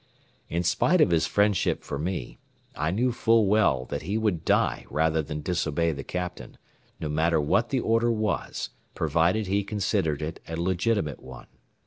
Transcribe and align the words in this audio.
In 0.49 0.63
spite 0.63 0.99
of 0.99 1.11
his 1.11 1.27
friendship 1.27 1.83
for 1.83 1.99
me, 1.99 2.39
I 2.75 2.89
knew 2.89 3.11
full 3.11 3.45
well 3.45 3.85
that 3.91 4.01
he 4.01 4.17
would 4.17 4.43
die 4.43 4.87
rather 4.89 5.21
than 5.21 5.43
disobey 5.43 5.91
the 5.91 6.03
captain, 6.03 6.57
no 6.99 7.07
matter 7.07 7.39
what 7.39 7.69
the 7.69 7.81
order 7.81 8.11
was, 8.11 8.71
provided 8.95 9.45
he 9.45 9.63
considered 9.63 10.23
it 10.23 10.39
a 10.47 10.55
legitimate 10.55 11.21
one. 11.21 11.45